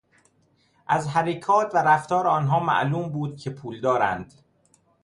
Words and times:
از 0.87 1.07
حرکات 1.07 1.75
و 1.75 1.77
رفتار 1.77 2.27
آنها 2.27 2.59
معلوم 2.59 3.09
بود 3.09 3.37
که 3.37 3.49
پولدارند. 3.49 4.33